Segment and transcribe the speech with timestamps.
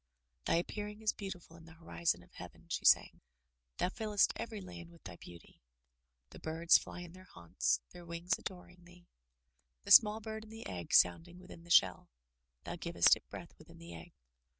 [0.45, 3.21] Thy appearing is beautiful in the horizon of heaven,'' she sang;
[3.77, 5.61] Thou fittest every land with thy beauty.
[6.31, 9.05] The birds fly in their haunts— Their wings adoring thee.
[9.83, 12.09] The small bird in the egg, sounding within the shell—
[12.63, 14.13] Thou givest it breath within the egg.